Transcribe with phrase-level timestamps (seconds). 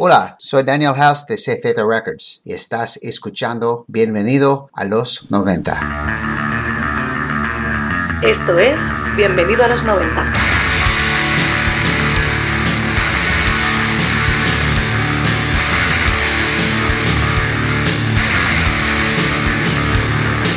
[0.00, 5.72] Hola, soy Daniel House de CZ Records y estás escuchando Bienvenido a los 90.
[8.22, 8.80] Esto es
[9.16, 10.32] Bienvenido a los 90.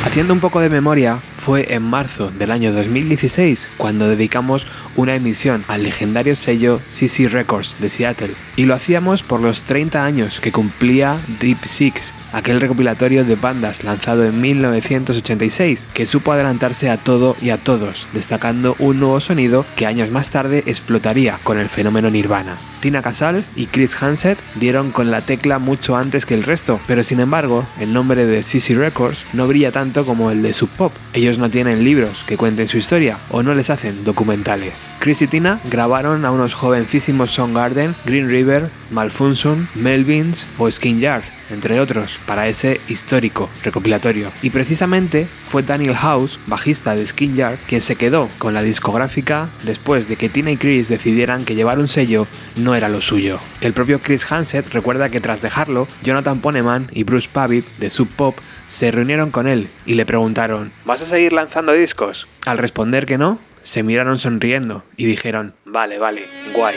[0.04, 4.66] Haciendo un poco de memoria, fue en marzo del año 2016 cuando dedicamos
[4.96, 8.34] una emisión al legendario sello CC Records de Seattle.
[8.56, 13.84] Y lo hacíamos por los 30 años que cumplía Deep Six, aquel recopilatorio de bandas
[13.84, 19.64] lanzado en 1986, que supo adelantarse a todo y a todos, destacando un nuevo sonido
[19.76, 22.56] que años más tarde explotaría con el fenómeno Nirvana.
[22.80, 27.04] Tina Casal y Chris Hansett dieron con la tecla mucho antes que el resto, pero
[27.04, 30.92] sin embargo, el nombre de CC Records no brilla tanto como el de Sub Pop.
[31.12, 34.81] Ellos no tienen libros que cuenten su historia o no les hacen documentales.
[34.98, 41.24] Chris y Tina grabaron a unos jovencísimos Soundgarden, Green River, Malfunction, Melvins o Skin Yard,
[41.50, 44.30] entre otros, para ese histórico recopilatorio.
[44.42, 49.48] Y precisamente fue Daniel House, bajista de Skin Yard, quien se quedó con la discográfica
[49.64, 53.38] después de que Tina y Chris decidieran que llevar un sello no era lo suyo.
[53.60, 58.08] El propio Chris Hansett recuerda que tras dejarlo, Jonathan Poneman y Bruce Pavitt de Sub
[58.08, 58.38] Pop
[58.68, 62.26] se reunieron con él y le preguntaron ¿Vas a seguir lanzando discos?
[62.46, 66.76] Al responder que no, se miraron sonriendo y dijeron, vale, vale, guay.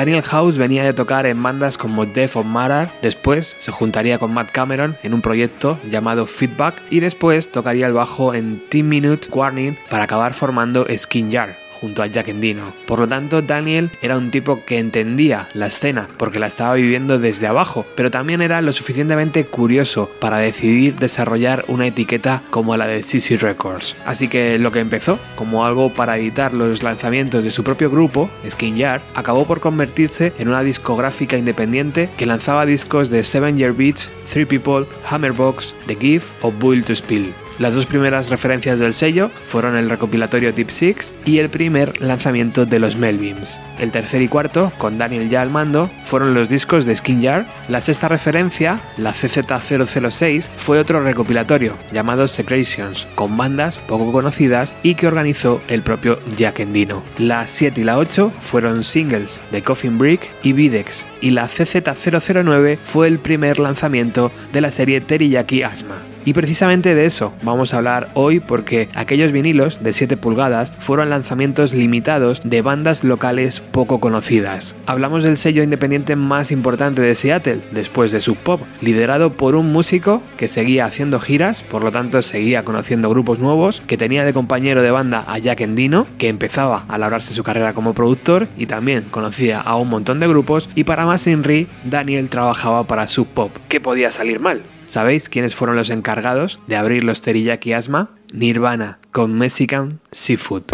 [0.00, 4.32] Daniel House venía de tocar en bandas como Death of Matter, después se juntaría con
[4.32, 9.28] Matt Cameron en un proyecto llamado Feedback y después tocaría el bajo en Team Minute
[9.30, 12.30] Warning para acabar formando Skin Jar junto a Jack.
[12.86, 17.18] Por lo tanto, Daniel era un tipo que entendía la escena porque la estaba viviendo
[17.18, 22.86] desde abajo, pero también era lo suficientemente curioso para decidir desarrollar una etiqueta como la
[22.86, 23.96] de CC Records.
[24.06, 28.30] Así que lo que empezó como algo para editar los lanzamientos de su propio grupo,
[28.48, 33.72] Skin Yard, acabó por convertirse en una discográfica independiente que lanzaba discos de Seven Year
[33.72, 37.34] Beats, Three People, Hammerbox, The Gift o Build to Spill.
[37.60, 42.64] Las dos primeras referencias del sello fueron el recopilatorio Deep Six y el primer lanzamiento
[42.64, 43.60] de los Melvins.
[43.78, 47.44] El tercer y cuarto, con Daniel ya al mando, fueron los discos de Skin Jar.
[47.68, 54.94] La sexta referencia, la CZ006, fue otro recopilatorio llamado Secretions, con bandas poco conocidas y
[54.94, 57.02] que organizó el propio Jack Endino.
[57.18, 62.78] La 7 y la 8 fueron singles de Coffin Brick y Videx, y la CZ009
[62.82, 66.09] fue el primer lanzamiento de la serie Teriyaki Asma.
[66.24, 71.10] Y precisamente de eso vamos a hablar hoy porque aquellos vinilos de 7 pulgadas fueron
[71.10, 74.76] lanzamientos limitados de bandas locales poco conocidas.
[74.86, 79.72] Hablamos del sello independiente más importante de Seattle, después de Sub Pop, liderado por un
[79.72, 84.32] músico que seguía haciendo giras, por lo tanto seguía conociendo grupos nuevos, que tenía de
[84.32, 88.66] compañero de banda a Jack Endino, que empezaba a labrarse su carrera como productor y
[88.66, 93.28] también conocía a un montón de grupos, y para más Inri, Daniel trabajaba para Sub
[93.28, 93.52] Pop.
[93.68, 94.62] ¿Qué podía salir mal?
[94.90, 98.10] ¿Sabéis quiénes fueron los encargados de abrir los teriyaki asma?
[98.32, 100.64] Nirvana con Mexican Seafood.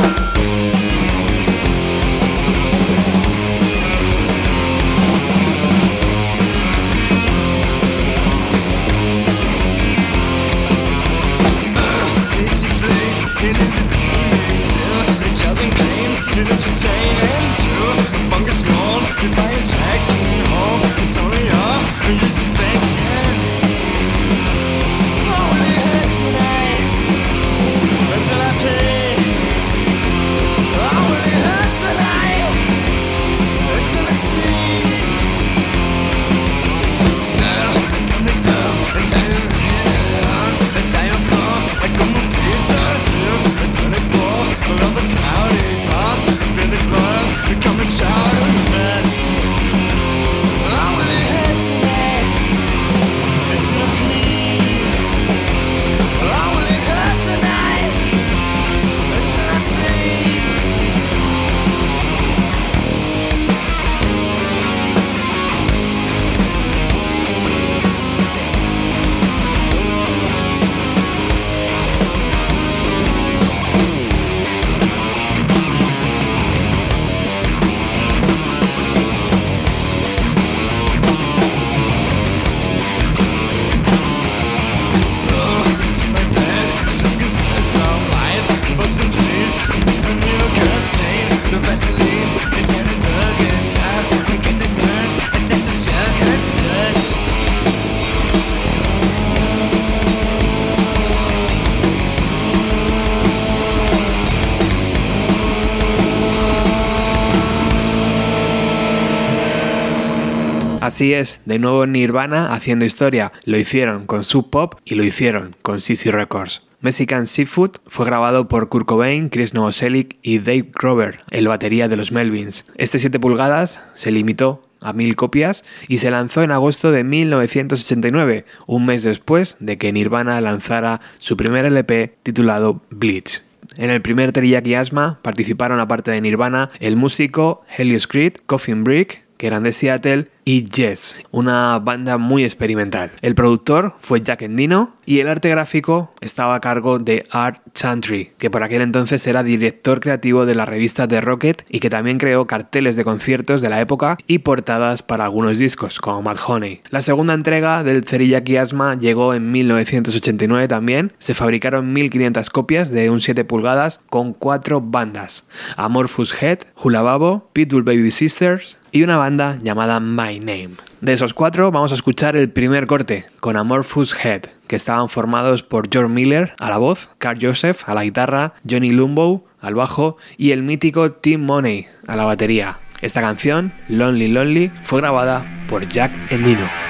[110.97, 113.31] Así es, de nuevo Nirvana haciendo historia.
[113.45, 116.63] Lo hicieron con Sub Pop y lo hicieron con CC Records.
[116.81, 121.99] Mexican Seafood fue grabado por Kurt Cobain, Chris Novoselic y Dave Grover, el batería de
[121.99, 122.65] los Melvins.
[122.77, 128.47] Este 7 pulgadas se limitó a mil copias y se lanzó en agosto de 1989,
[128.67, 133.43] un mes después de que Nirvana lanzara su primer LP titulado Bleach.
[133.77, 139.26] En el primer Teriyaki Asma participaron aparte de Nirvana el músico Helios Creed, Coffin Brick,
[139.37, 143.11] que eran de Seattle, y Jess, una banda muy experimental.
[143.21, 148.31] El productor fue Jack Endino y el arte gráfico estaba a cargo de Art Chantry,
[148.39, 152.19] que por aquel entonces era director creativo de la revista The Rocket y que también
[152.19, 156.81] creó carteles de conciertos de la época y portadas para algunos discos, como Mad Honey.
[156.91, 161.13] La segunda entrega del Cerillaki Asma llegó en 1989 también.
[161.19, 165.45] Se fabricaron 1500 copias de un 7 pulgadas con cuatro bandas:
[165.77, 170.71] Amorphous Head, Hula Babo, Pitbull Baby Sisters, y una banda llamada My Name.
[171.03, 175.63] De esos cuatro vamos a escuchar el primer corte con Amorphous Head, que estaban formados
[175.63, 180.17] por George Miller a la voz, Carl Joseph a la guitarra, Johnny Lumbo al bajo
[180.39, 182.79] y el mítico Tim Money a la batería.
[183.03, 186.86] Esta canción, Lonely Lonely, fue grabada por Jack Endino.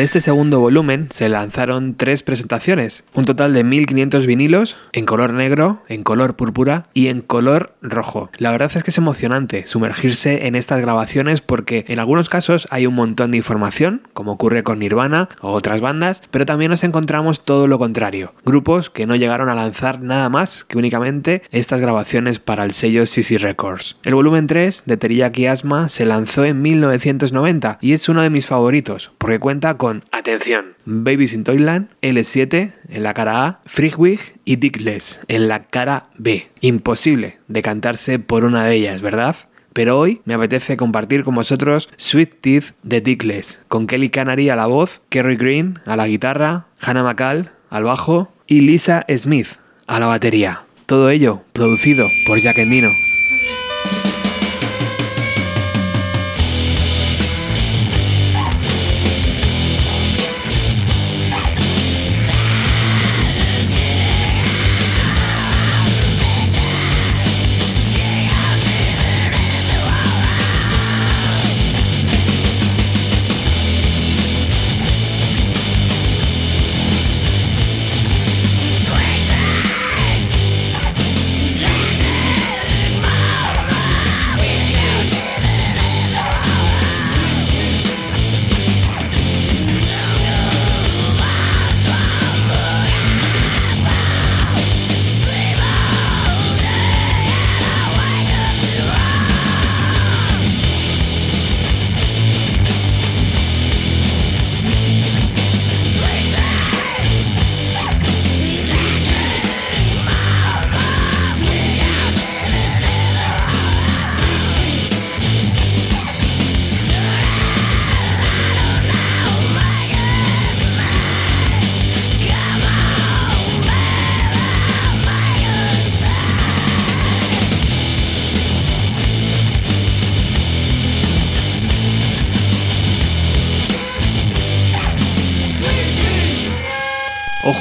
[0.00, 5.34] De este segundo volumen se lanzaron tres presentaciones, un total de 1500 vinilos en color
[5.34, 8.30] negro, en color púrpura y en color rojo.
[8.38, 12.86] La verdad es que es emocionante sumergirse en estas grabaciones porque en algunos casos hay
[12.86, 17.44] un montón de información, como ocurre con Nirvana o otras bandas, pero también nos encontramos
[17.44, 22.38] todo lo contrario, grupos que no llegaron a lanzar nada más que únicamente estas grabaciones
[22.38, 23.98] para el sello CC Records.
[24.04, 28.46] El volumen 3 de Teriyaki Asma se lanzó en 1990 y es uno de mis
[28.46, 34.56] favoritos porque cuenta con, atención, Babies in Toyland, L7 en la cara A, Frigwig y
[34.56, 36.48] Dickless en la cara B.
[36.60, 39.36] Imposible decantarse por una de ellas, ¿verdad?
[39.72, 44.56] Pero hoy me apetece compartir con vosotros Sweet Teeth de Dickless, con Kelly Canary a
[44.56, 50.00] la voz, Kerry Green a la guitarra, Hannah McCall al bajo y Lisa Smith a
[50.00, 50.62] la batería.
[50.86, 52.90] Todo ello producido por Jack Endino.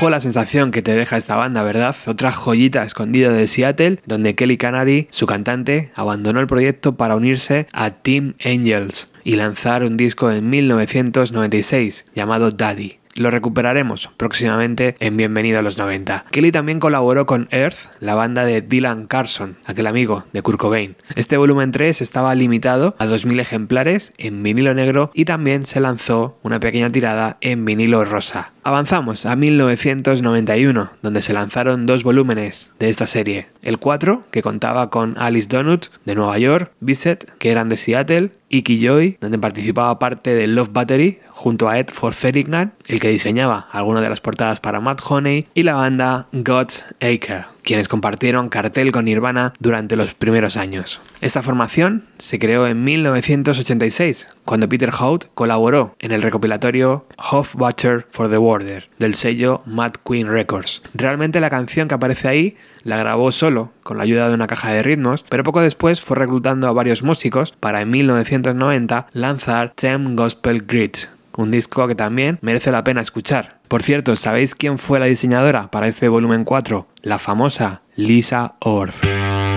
[0.01, 1.95] La sensación que te deja esta banda, ¿verdad?
[2.07, 7.67] Otra joyita escondida de Seattle, donde Kelly Kennedy, su cantante, abandonó el proyecto para unirse
[7.73, 12.99] a Team Angels y lanzar un disco en 1996 llamado Daddy.
[13.15, 16.25] Lo recuperaremos próximamente en Bienvenido a los 90.
[16.31, 20.95] Kelly también colaboró con Earth, la banda de Dylan Carson, aquel amigo de Kurt Cobain.
[21.15, 26.39] Este volumen 3 estaba limitado a 2.000 ejemplares en vinilo negro y también se lanzó
[26.43, 28.53] una pequeña tirada en vinilo rosa.
[28.69, 33.47] Avanzamos a 1991, donde se lanzaron dos volúmenes de esta serie.
[33.63, 38.29] El 4, que contaba con Alice Donut de Nueva York, Bisset, que eran de Seattle,
[38.49, 43.67] Iki Joy, donde participaba parte de Love Battery junto a Ed Forseringham, el que diseñaba
[43.71, 48.91] algunas de las portadas para Matt Honey, y la banda God's Acre, quienes compartieron cartel
[48.91, 51.01] con Nirvana durante los primeros años.
[51.21, 58.05] Esta formación se creó en 1986, cuando Peter Hout colaboró en el recopilatorio Half Butcher
[58.09, 60.81] for the Border del sello Mad Queen Records.
[60.93, 64.71] Realmente la canción que aparece ahí la grabó solo, con la ayuda de una caja
[64.71, 70.15] de ritmos, pero poco después fue reclutando a varios músicos para en 1990 lanzar Tem
[70.15, 73.59] Gospel Grids, un disco que también merece la pena escuchar.
[73.67, 76.87] Por cierto, ¿sabéis quién fue la diseñadora para este volumen 4?
[77.01, 79.48] La famosa Lisa Orth.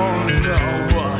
[0.00, 1.17] Oh no,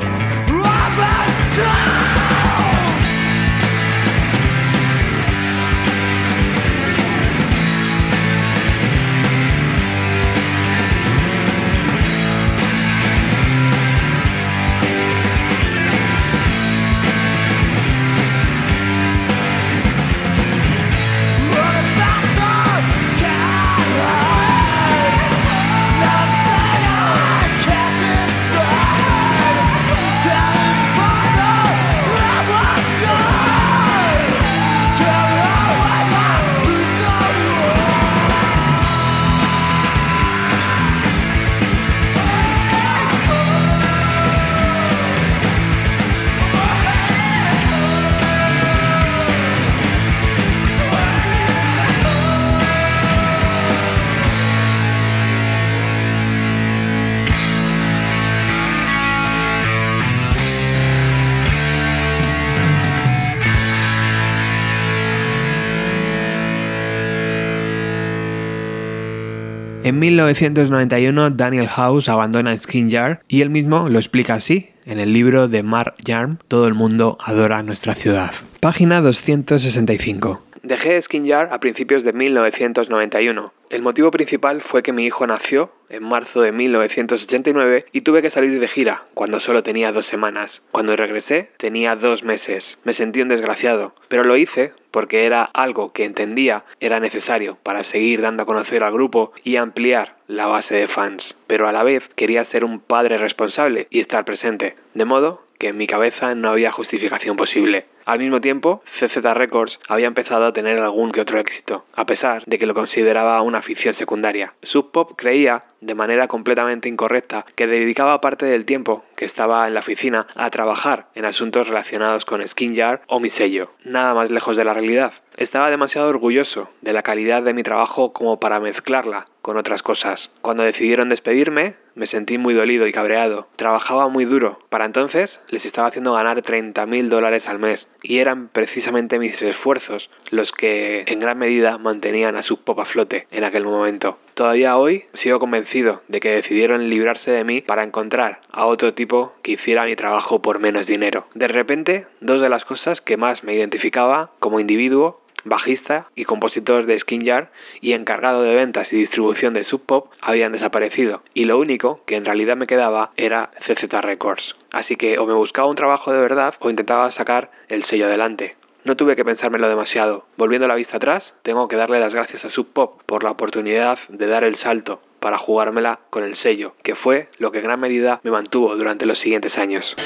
[69.88, 75.14] En 1991, Daniel House abandona Skin Jar y él mismo lo explica así en el
[75.14, 78.32] libro de Mark Jarm, Todo el mundo adora nuestra ciudad.
[78.60, 80.42] Página 265.
[80.68, 83.54] Dejé Skin Jar a principios de 1991.
[83.70, 88.28] El motivo principal fue que mi hijo nació en marzo de 1989 y tuve que
[88.28, 90.60] salir de gira cuando solo tenía dos semanas.
[90.70, 92.78] Cuando regresé tenía dos meses.
[92.84, 97.82] Me sentí un desgraciado, pero lo hice porque era algo que entendía era necesario para
[97.82, 101.34] seguir dando a conocer al grupo y ampliar la base de fans.
[101.46, 104.76] Pero a la vez quería ser un padre responsable y estar presente.
[104.92, 107.86] De modo que en mi cabeza no había justificación posible.
[108.08, 112.42] Al mismo tiempo, CZ Records había empezado a tener algún que otro éxito, a pesar
[112.46, 114.54] de que lo consideraba una afición secundaria.
[114.62, 119.74] Sub Pop creía, de manera completamente incorrecta, que dedicaba parte del tiempo que estaba en
[119.74, 123.70] la oficina a trabajar en asuntos relacionados con Skin Jar o mi sello.
[123.84, 125.12] Nada más lejos de la realidad.
[125.36, 130.30] Estaba demasiado orgulloso de la calidad de mi trabajo como para mezclarla con otras cosas.
[130.42, 133.48] Cuando decidieron despedirme, me sentí muy dolido y cabreado.
[133.56, 134.58] Trabajaba muy duro.
[134.68, 139.40] Para entonces les estaba haciendo ganar 30 mil dólares al mes y eran precisamente mis
[139.40, 144.18] esfuerzos los que en gran medida mantenían a Sub Pop a flote en aquel momento.
[144.38, 149.32] Todavía hoy sigo convencido de que decidieron librarse de mí para encontrar a otro tipo
[149.42, 151.26] que hiciera mi trabajo por menos dinero.
[151.34, 156.86] De repente, dos de las cosas que más me identificaba como individuo bajista y compositor
[156.86, 161.44] de Skin Jar y encargado de ventas y distribución de Sub Pop habían desaparecido y
[161.44, 164.54] lo único que en realidad me quedaba era CZ Records.
[164.70, 168.57] Así que o me buscaba un trabajo de verdad o intentaba sacar el sello adelante.
[168.84, 170.24] No tuve que pensármelo demasiado.
[170.36, 173.98] Volviendo la vista atrás, tengo que darle las gracias a Sub Pop por la oportunidad
[174.08, 177.80] de dar el salto para jugármela con el sello, que fue lo que en gran
[177.80, 179.96] medida me mantuvo durante los siguientes años.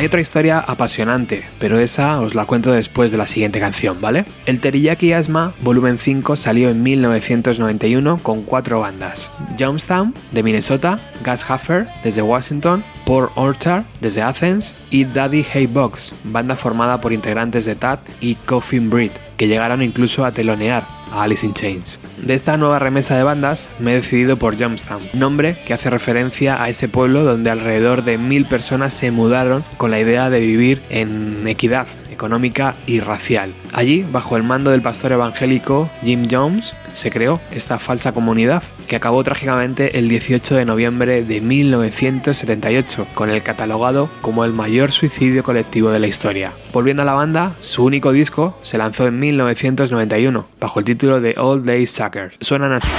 [0.00, 4.24] Hay otra historia apasionante, pero esa os la cuento después de la siguiente canción, ¿vale?
[4.46, 9.30] El Teriyaki Asma Volumen 5 salió en 1991 con cuatro bandas.
[9.58, 16.14] Jonestown, de Minnesota, Gas Huffer, desde Washington, Port Orchard, desde Athens, y Daddy Hey Box,
[16.24, 21.22] banda formada por integrantes de Tat y Coffin Breed, que llegaron incluso a telonear a
[21.22, 21.98] Alice in Chains.
[22.18, 26.62] De esta nueva remesa de bandas me he decidido por Jonestown, nombre que hace referencia
[26.62, 30.82] a ese pueblo donde alrededor de mil personas se mudaron con la idea de vivir
[30.90, 31.86] en equidad
[32.20, 33.54] económica y racial.
[33.72, 38.96] Allí, bajo el mando del pastor evangélico Jim Jones, se creó esta falsa comunidad que
[38.96, 45.42] acabó trágicamente el 18 de noviembre de 1978 con el catalogado como el mayor suicidio
[45.42, 46.52] colectivo de la historia.
[46.74, 51.34] Volviendo a la banda, su único disco se lanzó en 1991 bajo el título de
[51.38, 52.34] All Day Sucker.
[52.40, 52.90] Suenan así.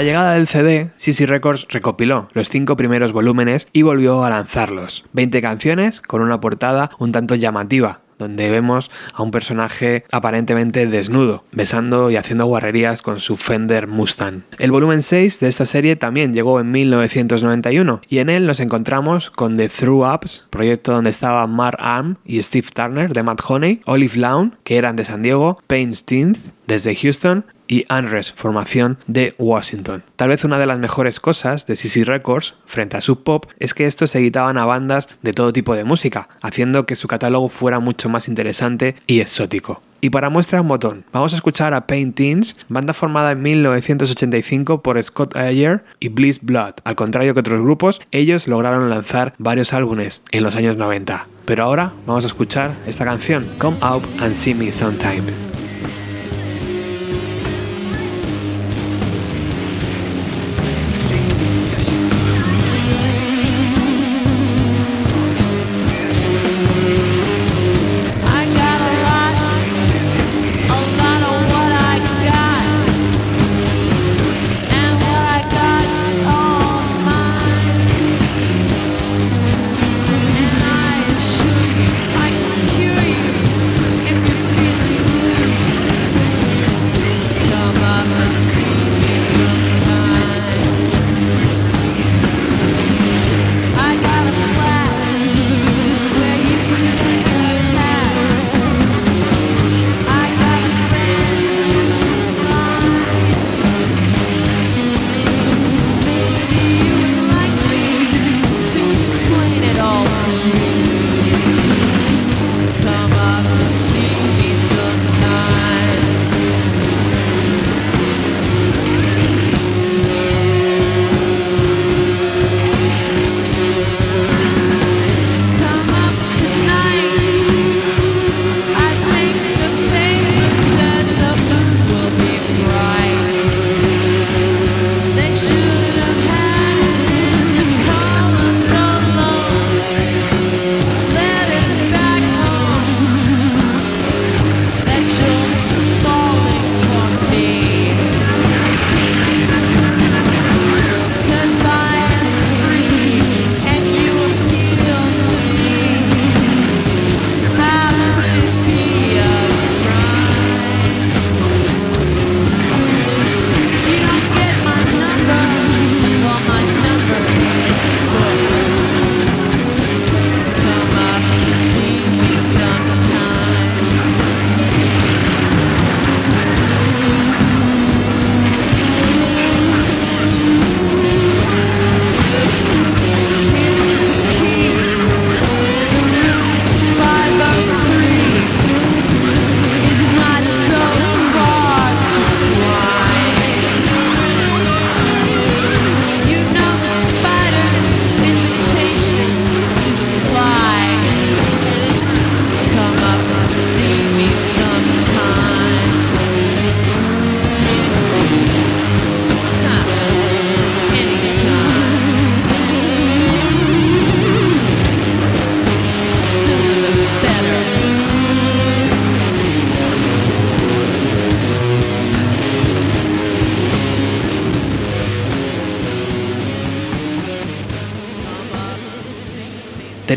[0.00, 5.04] La llegada del CD, CC Records recopiló los cinco primeros volúmenes y volvió a lanzarlos.
[5.12, 11.44] 20 canciones con una portada un tanto llamativa, donde vemos a un personaje aparentemente desnudo,
[11.52, 14.44] besando y haciendo guarrerías con su Fender Mustang.
[14.58, 19.28] El volumen 6 de esta serie también llegó en 1991 y en él nos encontramos
[19.28, 23.82] con The Through Ups, proyecto donde estaba Mark Arm y Steve Turner de Matt Honey,
[23.84, 29.34] Olive Lawn, que eran de San Diego, Payne Steenth desde Houston y Unrest, formación de
[29.38, 30.02] Washington.
[30.16, 33.72] Tal vez una de las mejores cosas de CC Records frente a Sub Pop es
[33.74, 37.48] que estos se editaban a bandas de todo tipo de música, haciendo que su catálogo
[37.48, 39.80] fuera mucho más interesante y exótico.
[40.00, 45.00] Y para muestra un botón, vamos a escuchar a Paintings, banda formada en 1985 por
[45.00, 46.74] Scott Ayer y Bliss Blood.
[46.84, 51.28] Al contrario que otros grupos, ellos lograron lanzar varios álbumes en los años 90.
[51.44, 55.59] Pero ahora vamos a escuchar esta canción, Come Out and See Me Sometime.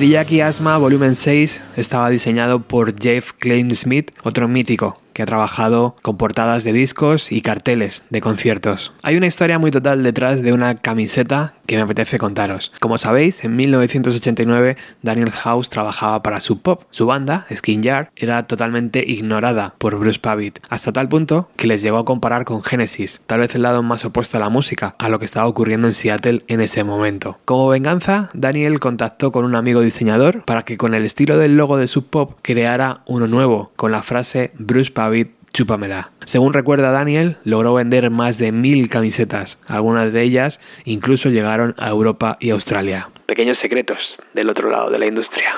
[0.03, 5.95] Teriyaki Asma Volumen 6 estaba diseñado por Jeff Klein Smith, otro mítico que ha trabajado
[6.01, 8.93] con portadas de discos y carteles de conciertos.
[9.01, 12.71] Hay una historia muy total detrás de una camiseta que me apetece contaros.
[12.79, 16.83] Como sabéis, en 1989 Daniel House trabajaba para Sub Pop.
[16.89, 21.81] Su banda, Skin Yard, era totalmente ignorada por Bruce Pavitt, hasta tal punto que les
[21.81, 25.09] llegó a comparar con Genesis, tal vez el lado más opuesto a la música, a
[25.09, 27.37] lo que estaba ocurriendo en Seattle en ese momento.
[27.45, 31.77] Como venganza, Daniel contactó con un amigo diseñador para que con el estilo del logo
[31.77, 35.02] de Sub Pop creara uno nuevo, con la frase Bruce Pavitt
[35.53, 36.11] Chúpamela.
[36.25, 39.59] Según recuerda Daniel, logró vender más de mil camisetas.
[39.67, 43.09] Algunas de ellas incluso llegaron a Europa y Australia.
[43.27, 45.53] Pequeños secretos del otro lado de la industria.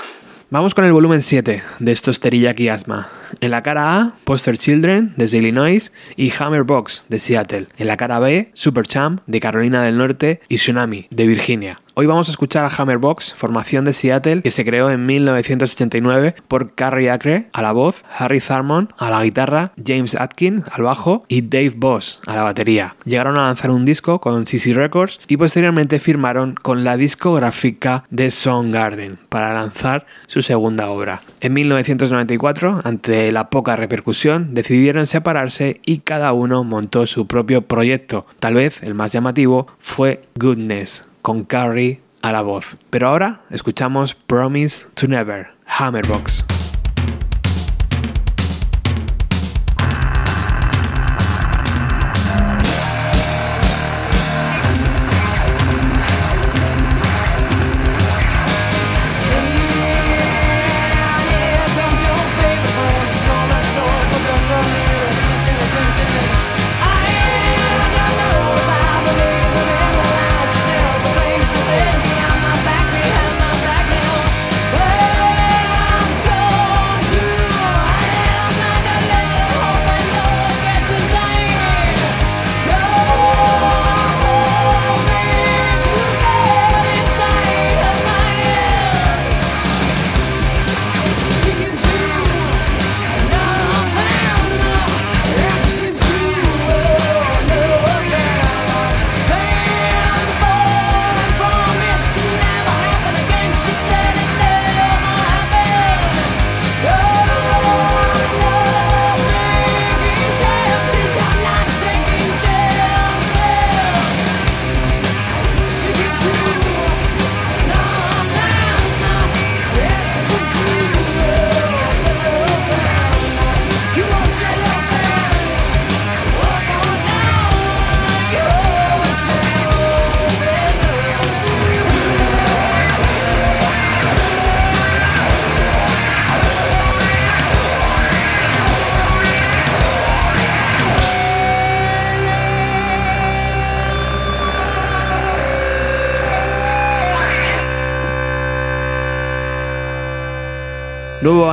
[0.52, 3.08] Vamos con el volumen 7 de estos Teriyaki Asma.
[3.42, 7.68] En la cara A, Poster Children desde Illinois y Hammerbox de Seattle.
[7.78, 11.80] En la cara B, Superchamp de Carolina del Norte y Tsunami de Virginia.
[11.98, 16.76] Hoy vamos a escuchar a Hammerbox, formación de Seattle que se creó en 1989 por
[16.76, 21.44] Carrie Acre a la voz, Harry Tharmon a la guitarra, James Atkin al bajo y
[21.44, 22.98] Dave Boss a la batería.
[23.06, 28.30] Llegaron a lanzar un disco con CC Records y posteriormente firmaron con la discográfica de
[28.30, 31.22] Soundgarden para lanzar su segunda obra.
[31.40, 38.26] En 1994, ante la poca repercusión, decidieron separarse y cada uno montó su propio proyecto.
[38.42, 42.78] Tal vez el más llamativo fue Goodness, con Carrie a la voz.
[42.92, 46.46] Pero ahora escuchamos Promise to Never, Hammerbox.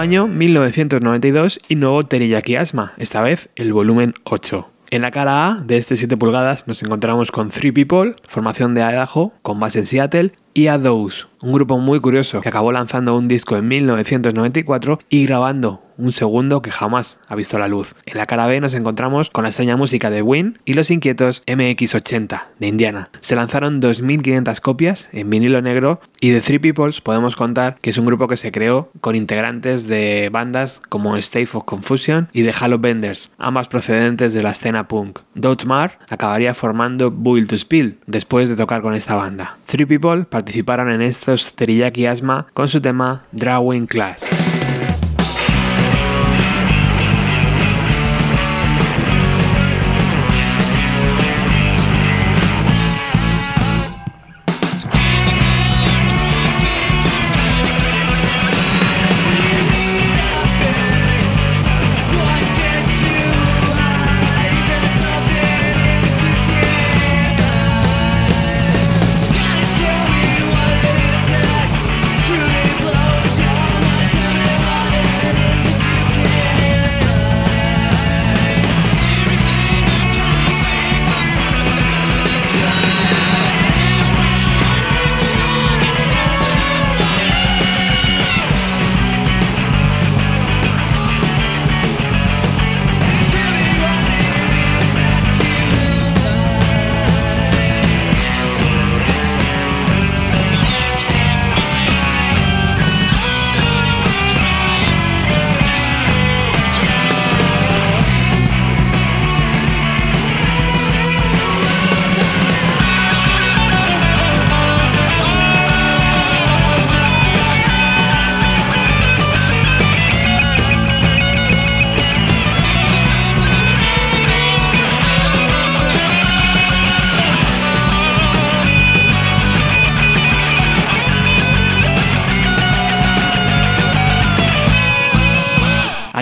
[0.02, 4.68] Año 1992 y nuevo Teriyaki Asma, esta vez el volumen 8.
[4.90, 8.80] En la cara A de este 7 pulgadas nos encontramos con Three People, formación de
[8.80, 13.28] Idaho, con base en Seattle, y A un grupo muy curioso que acabó lanzando un
[13.28, 17.94] disco en 1994 y grabando un segundo que jamás ha visto la luz.
[18.06, 21.42] En la cara B nos encontramos con la extraña música de Win y los inquietos
[21.46, 23.10] MX80 de Indiana.
[23.20, 27.98] Se lanzaron 2.500 copias en vinilo negro y de Three Peoples podemos contar que es
[27.98, 32.54] un grupo que se creó con integrantes de bandas como State of Confusion y de
[32.58, 35.20] Halo Benders, ambas procedentes de la escena punk.
[35.34, 39.58] Doutmar acabaría formando Build to Spill después de tocar con esta banda.
[39.66, 44.61] Three People participaron en estos Teriyaki Asma con su tema Drawing Class.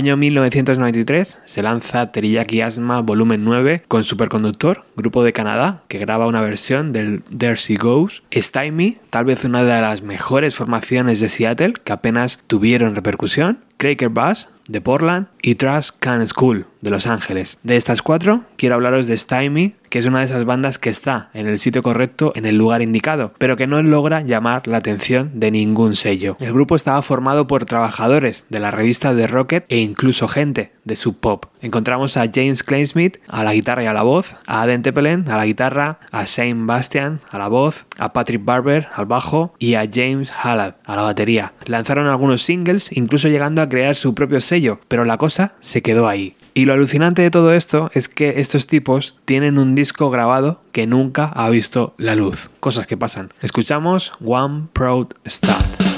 [0.01, 6.27] Año 1993 se lanza Teriyaki Asma Volumen 9 con Superconductor, grupo de Canadá, que graba
[6.27, 8.23] una versión del There She Goes.
[8.35, 13.59] Stymie, tal vez una de las mejores formaciones de Seattle que apenas tuvieron repercusión.
[13.77, 17.59] Cracker Bass de Portland y Trash Can School de Los Ángeles.
[17.63, 21.29] De estas cuatro, quiero hablaros de Stymie, que es una de esas bandas que está
[21.35, 25.33] en el sitio correcto, en el lugar indicado, pero que no logra llamar la atención
[25.35, 26.37] de ningún sello.
[26.41, 30.97] El grupo estaba formado por trabajadores de la revista The Rocket e incluso gente de
[30.97, 31.47] Sub Pop.
[31.61, 35.37] Encontramos a James Klainsmith a la guitarra y a la voz, a Aden Tepelen a
[35.37, 39.89] la guitarra, a Shane Bastian a la voz, a Patrick Barber al bajo y a
[39.93, 41.53] James Hallad a la batería.
[41.67, 46.09] Lanzaron algunos singles, incluso llegando a crear su propio sello, pero la cosa se quedó
[46.09, 46.35] ahí.
[46.55, 50.87] Y lo alucinante de todo esto es que estos tipos tienen un disco grabado que
[50.87, 52.51] nunca ha visto la luz.
[52.61, 53.33] Cosas que pasan.
[53.41, 55.90] Escuchamos One Proud Start.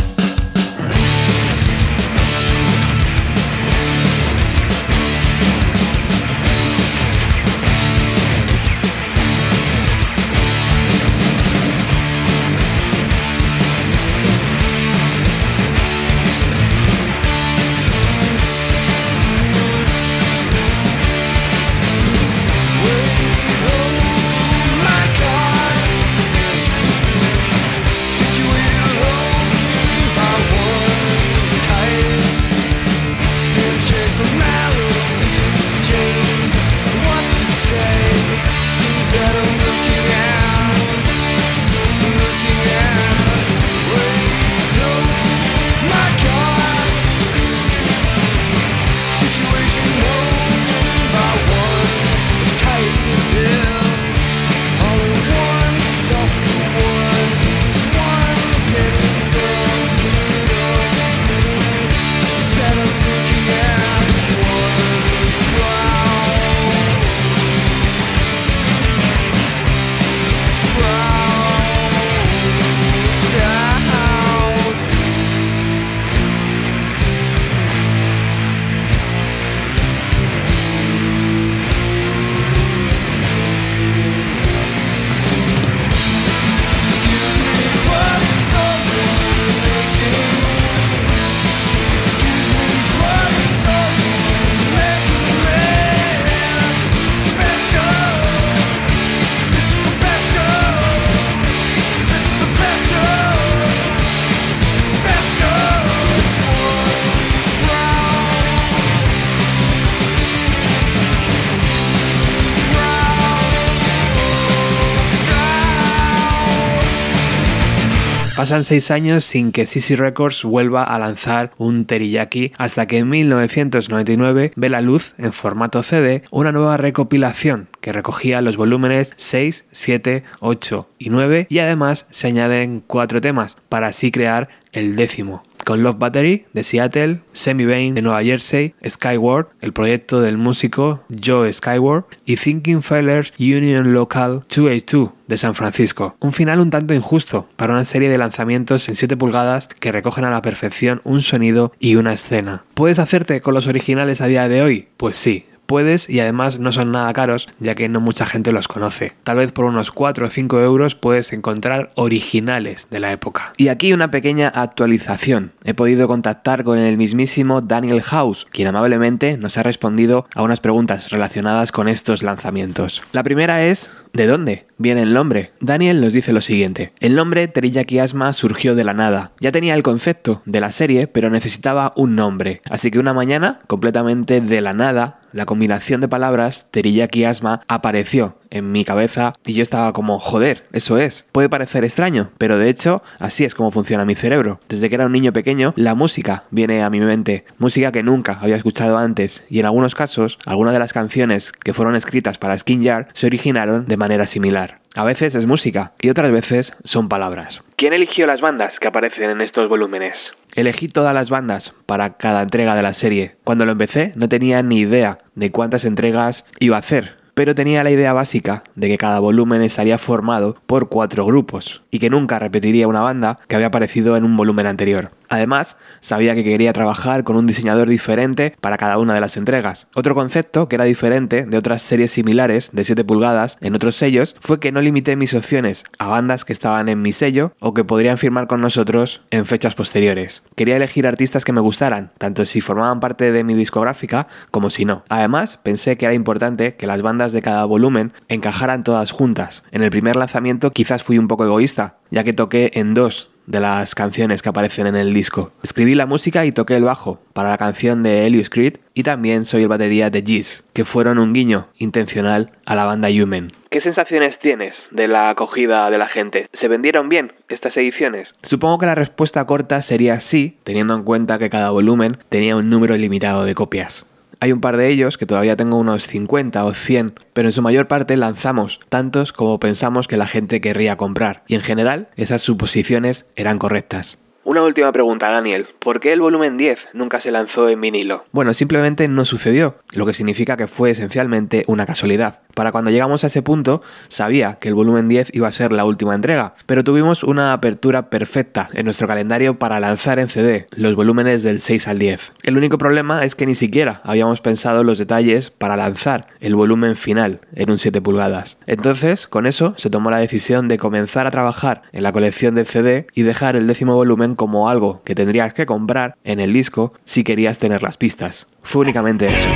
[118.42, 123.08] Pasan seis años sin que CC Records vuelva a lanzar un teriyaki hasta que en
[123.08, 129.66] 1999 ve la luz en formato CD una nueva recopilación que recogía los volúmenes 6,
[129.70, 135.44] 7, 8 y 9 y además se añaden cuatro temas para así crear el décimo.
[135.64, 141.04] Con Love Battery de Seattle, Semi Bain de Nueva Jersey, Skyward, el proyecto del músico
[141.24, 146.16] Joe Skyward, y Thinking Fellers Union Local 282 de San Francisco.
[146.20, 150.24] Un final un tanto injusto para una serie de lanzamientos en 7 pulgadas que recogen
[150.24, 152.64] a la perfección un sonido y una escena.
[152.74, 154.88] ¿Puedes hacerte con los originales a día de hoy?
[154.96, 158.68] Pues sí, puedes y además no son nada caros ya que no mucha gente los
[158.68, 159.14] conoce.
[159.24, 163.54] Tal vez por unos 4 o 5 euros puedes encontrar originales de la época.
[163.56, 165.52] Y aquí una pequeña actualización.
[165.64, 170.60] He podido contactar con el mismísimo Daniel House, quien amablemente nos ha respondido a unas
[170.60, 173.02] preguntas relacionadas con estos lanzamientos.
[173.12, 175.52] La primera es ¿de dónde el nombre?
[175.60, 176.92] Daniel nos dice lo siguiente.
[177.00, 179.32] El nombre Teriyaki Asma surgió de la nada.
[179.40, 182.60] Ya tenía el concepto de la serie, pero necesitaba un nombre.
[182.68, 188.36] Así que una mañana, completamente de la nada, la combinación de palabras teriyaki asma apareció
[188.52, 191.26] en mi cabeza y yo estaba como, joder, eso es.
[191.32, 194.60] Puede parecer extraño, pero de hecho así es como funciona mi cerebro.
[194.68, 198.38] Desde que era un niño pequeño, la música viene a mi mente, música que nunca
[198.40, 202.56] había escuchado antes y en algunos casos, algunas de las canciones que fueron escritas para
[202.56, 204.80] Skin Yard se originaron de manera similar.
[204.94, 207.62] A veces es música y otras veces son palabras.
[207.76, 210.34] ¿Quién eligió las bandas que aparecen en estos volúmenes?
[210.54, 213.36] Elegí todas las bandas para cada entrega de la serie.
[213.42, 217.84] Cuando lo empecé no tenía ni idea de cuántas entregas iba a hacer, pero tenía
[217.84, 222.38] la idea básica de que cada volumen estaría formado por cuatro grupos y que nunca
[222.38, 225.10] repetiría una banda que había aparecido en un volumen anterior.
[225.32, 229.86] Además, sabía que quería trabajar con un diseñador diferente para cada una de las entregas.
[229.94, 234.36] Otro concepto que era diferente de otras series similares de 7 pulgadas en otros sellos
[234.40, 237.82] fue que no limité mis opciones a bandas que estaban en mi sello o que
[237.82, 240.42] podrían firmar con nosotros en fechas posteriores.
[240.54, 244.84] Quería elegir artistas que me gustaran, tanto si formaban parte de mi discográfica como si
[244.84, 245.02] no.
[245.08, 249.62] Además, pensé que era importante que las bandas de cada volumen encajaran todas juntas.
[249.72, 253.60] En el primer lanzamiento quizás fui un poco egoísta, ya que toqué en dos de
[253.60, 255.52] las canciones que aparecen en el disco.
[255.62, 259.44] Escribí la música y toqué el bajo para la canción de Helios Creed y también
[259.44, 263.52] soy el batería de Giz, que fueron un guiño intencional a la banda Human.
[263.70, 266.46] ¿Qué sensaciones tienes de la acogida de la gente?
[266.52, 268.34] ¿Se vendieron bien estas ediciones?
[268.42, 272.68] Supongo que la respuesta corta sería sí, teniendo en cuenta que cada volumen tenía un
[272.68, 274.06] número limitado de copias.
[274.42, 277.62] Hay un par de ellos que todavía tengo unos 50 o 100, pero en su
[277.62, 282.42] mayor parte lanzamos tantos como pensamos que la gente querría comprar, y en general esas
[282.42, 284.18] suposiciones eran correctas.
[284.44, 285.68] Una última pregunta, Daniel.
[285.78, 288.24] ¿Por qué el volumen 10 nunca se lanzó en vinilo?
[288.32, 292.40] Bueno, simplemente no sucedió, lo que significa que fue esencialmente una casualidad.
[292.54, 295.84] Para cuando llegamos a ese punto, sabía que el volumen 10 iba a ser la
[295.84, 300.96] última entrega, pero tuvimos una apertura perfecta en nuestro calendario para lanzar en CD los
[300.96, 302.32] volúmenes del 6 al 10.
[302.42, 306.96] El único problema es que ni siquiera habíamos pensado los detalles para lanzar el volumen
[306.96, 308.58] final en un 7 pulgadas.
[308.66, 312.64] Entonces, con eso se tomó la decisión de comenzar a trabajar en la colección de
[312.64, 316.92] CD y dejar el décimo volumen como algo que tendrías que comprar en el disco
[317.04, 318.48] si querías tener las pistas.
[318.62, 319.48] Fue únicamente eso.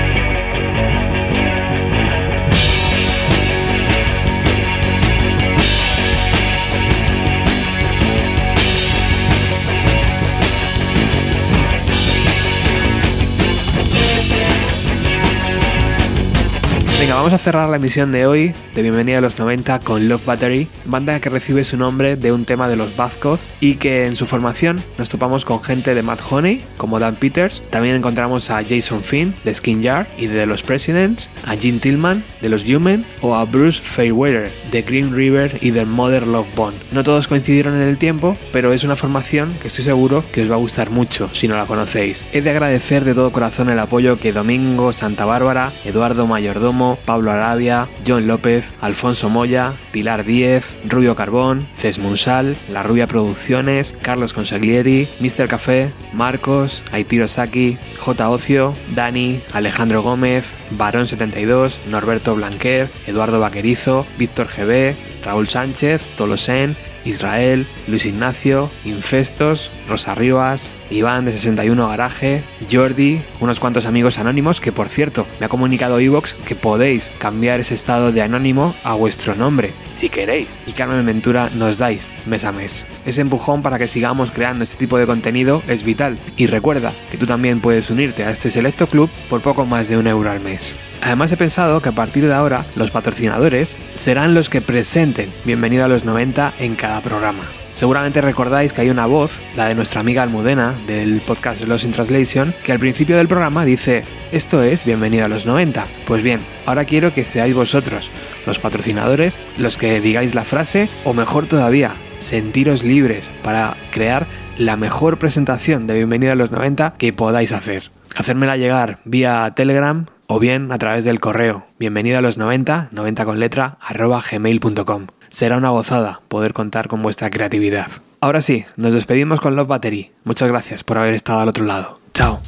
[17.08, 20.68] Vamos a cerrar la emisión de hoy de Bienvenida a los 90 con Love Battery,
[20.84, 24.26] banda que recibe su nombre de un tema de los Buzzcocks y que en su
[24.26, 29.02] formación nos topamos con gente de Matt Honey, como Dan Peters, también encontramos a Jason
[29.02, 33.34] Finn de Skin Jar y de los Presidents, a Gene Tillman de los Human o
[33.34, 36.76] a Bruce Fairweather de Green River y de Mother Love Bone.
[36.92, 40.50] No todos coincidieron en el tiempo, pero es una formación que estoy seguro que os
[40.50, 42.24] va a gustar mucho si no la conocéis.
[42.32, 47.30] He de agradecer de todo corazón el apoyo que Domingo Santa Bárbara, Eduardo Mayordomo, Pablo
[47.30, 54.32] Arabia, John López, Alfonso Moya, Pilar Díez, Rubio Carbón, Ces Munsal, La Rubia Producciones, Carlos
[54.32, 55.48] Consaglieri, Mr.
[55.48, 58.30] Café, Marcos, Aitiro Saki, J.
[58.30, 64.94] Ocio, Dani, Alejandro Gómez, Barón 72, Norberto Blanquer, Eduardo Vaquerizo, Víctor GB,
[65.24, 66.76] Raúl Sánchez, Tolosen,
[67.06, 74.60] Israel, Luis Ignacio, Infestos, Rosa Rivas, Iván de 61 Garaje, Jordi, unos cuantos amigos anónimos
[74.60, 78.94] que por cierto me ha comunicado Evox que podéis cambiar ese estado de anónimo a
[78.94, 80.48] vuestro nombre, si queréis.
[80.66, 82.86] Y Carmen Ventura nos dais mes a mes.
[83.04, 86.18] Ese empujón para que sigamos creando este tipo de contenido es vital.
[86.36, 89.96] Y recuerda que tú también puedes unirte a este selecto club por poco más de
[89.96, 90.76] un euro al mes.
[91.02, 95.84] Además he pensado que a partir de ahora los patrocinadores serán los que presenten Bienvenido
[95.84, 97.44] a los 90 en cada programa.
[97.76, 101.92] Seguramente recordáis que hay una voz, la de nuestra amiga Almudena, del podcast Lost in
[101.92, 105.84] Translation, que al principio del programa dice, esto es Bienvenido a los 90.
[106.06, 108.08] Pues bien, ahora quiero que seáis vosotros,
[108.46, 114.26] los patrocinadores, los que digáis la frase, o mejor todavía, sentiros libres para crear
[114.56, 117.90] la mejor presentación de Bienvenido a los 90 que podáis hacer.
[118.16, 123.24] Hacérmela llegar vía Telegram o bien a través del correo bienvenido a los 90, 90
[123.24, 125.06] con letra, arroba gmail.com.
[125.30, 127.88] Será una gozada poder contar con vuestra creatividad.
[128.20, 130.10] Ahora sí, nos despedimos con Love Battery.
[130.24, 132.00] Muchas gracias por haber estado al otro lado.
[132.14, 132.40] Chao.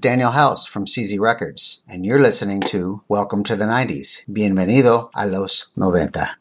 [0.00, 4.24] Daniel House from CZ Records, and you're listening to Welcome to the 90s.
[4.26, 6.38] Bienvenido a los 90.